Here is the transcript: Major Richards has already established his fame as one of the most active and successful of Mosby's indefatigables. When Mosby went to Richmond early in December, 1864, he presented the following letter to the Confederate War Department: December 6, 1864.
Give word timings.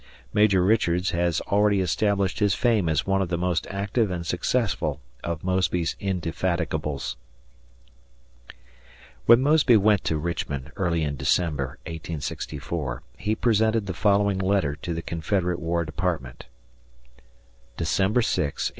Major 0.33 0.63
Richards 0.63 1.11
has 1.11 1.41
already 1.41 1.79
established 1.79 2.39
his 2.39 2.55
fame 2.55 2.89
as 2.89 3.05
one 3.05 3.21
of 3.21 3.29
the 3.29 3.37
most 3.37 3.67
active 3.69 4.09
and 4.09 4.25
successful 4.25 4.99
of 5.23 5.43
Mosby's 5.43 5.95
indefatigables. 5.99 7.17
When 9.27 9.43
Mosby 9.43 9.77
went 9.77 10.03
to 10.05 10.17
Richmond 10.17 10.71
early 10.75 11.03
in 11.03 11.17
December, 11.17 11.77
1864, 11.85 13.03
he 13.15 13.35
presented 13.35 13.85
the 13.85 13.93
following 13.93 14.39
letter 14.39 14.75
to 14.77 14.95
the 14.95 15.03
Confederate 15.03 15.59
War 15.59 15.85
Department: 15.85 16.45
December 17.77 18.23
6, 18.23 18.37
1864. 18.53 18.69